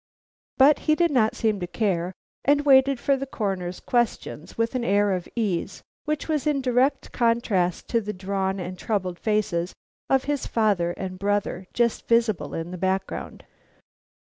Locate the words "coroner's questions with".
3.27-4.73